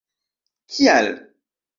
Kial? 0.75 1.09